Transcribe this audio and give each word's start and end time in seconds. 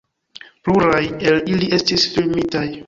Pluraj 0.69 1.03
el 1.33 1.39
ili 1.53 1.71
estis 1.81 2.11
filmitaj. 2.17 2.69